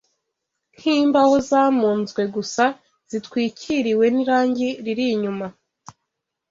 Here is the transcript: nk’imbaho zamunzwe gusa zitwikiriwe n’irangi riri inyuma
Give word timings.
nk’imbaho 0.77 1.35
zamunzwe 1.49 2.21
gusa 2.35 2.63
zitwikiriwe 3.09 4.05
n’irangi 4.15 4.69
riri 4.85 5.05
inyuma 5.15 5.45